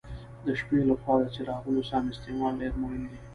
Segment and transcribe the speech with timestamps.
[0.45, 3.17] د شپې له خوا د څراغونو سم استعمال ډېر مهم دی.